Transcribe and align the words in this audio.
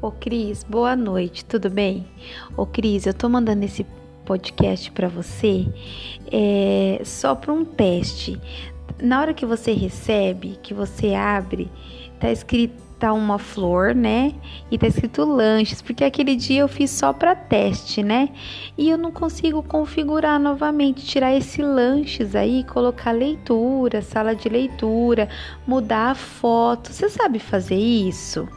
Ô 0.00 0.12
Cris, 0.12 0.62
boa 0.62 0.94
noite, 0.94 1.44
tudo 1.44 1.68
bem? 1.68 2.06
Ô 2.56 2.64
Cris, 2.64 3.04
eu 3.04 3.12
tô 3.12 3.28
mandando 3.28 3.64
esse 3.64 3.84
podcast 4.24 4.92
para 4.92 5.08
você 5.08 5.66
é, 6.30 7.00
só 7.04 7.34
para 7.34 7.52
um 7.52 7.64
teste. 7.64 8.40
Na 9.02 9.20
hora 9.20 9.34
que 9.34 9.44
você 9.44 9.72
recebe, 9.72 10.56
que 10.62 10.72
você 10.72 11.14
abre, 11.14 11.68
tá 12.20 12.30
escrito 12.30 12.80
tá 12.96 13.12
uma 13.12 13.40
flor, 13.40 13.92
né? 13.92 14.34
E 14.70 14.78
tá 14.78 14.86
escrito 14.86 15.24
lanches, 15.24 15.82
porque 15.82 16.04
aquele 16.04 16.36
dia 16.36 16.60
eu 16.60 16.68
fiz 16.68 16.92
só 16.92 17.12
para 17.12 17.34
teste, 17.34 18.00
né? 18.00 18.28
E 18.76 18.90
eu 18.90 18.98
não 18.98 19.10
consigo 19.10 19.64
configurar 19.64 20.38
novamente, 20.38 21.04
tirar 21.04 21.34
esse 21.34 21.60
lanches 21.60 22.36
aí, 22.36 22.62
colocar 22.62 23.10
leitura, 23.10 24.00
sala 24.00 24.32
de 24.34 24.48
leitura, 24.48 25.28
mudar 25.66 26.12
a 26.12 26.14
foto. 26.14 26.92
Você 26.92 27.08
sabe 27.08 27.40
fazer 27.40 27.76
isso? 27.76 28.48